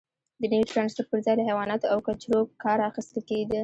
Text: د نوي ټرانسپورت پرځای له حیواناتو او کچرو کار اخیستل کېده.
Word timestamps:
د 0.39 0.43
نوي 0.51 0.65
ټرانسپورت 0.71 1.07
پرځای 1.11 1.33
له 1.37 1.43
حیواناتو 1.49 1.91
او 1.93 1.99
کچرو 2.07 2.39
کار 2.63 2.79
اخیستل 2.89 3.19
کېده. 3.29 3.59